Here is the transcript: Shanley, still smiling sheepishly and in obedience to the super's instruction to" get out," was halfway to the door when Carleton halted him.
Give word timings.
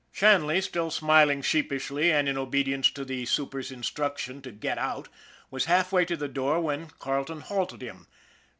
Shanley, 0.11 0.61
still 0.61 0.89
smiling 0.89 1.43
sheepishly 1.43 2.11
and 2.11 2.27
in 2.27 2.35
obedience 2.35 2.89
to 2.89 3.05
the 3.05 3.23
super's 3.27 3.71
instruction 3.71 4.41
to" 4.41 4.51
get 4.51 4.79
out," 4.79 5.09
was 5.51 5.65
halfway 5.65 6.05
to 6.05 6.17
the 6.17 6.27
door 6.27 6.59
when 6.59 6.87
Carleton 6.89 7.41
halted 7.41 7.83
him. 7.83 8.07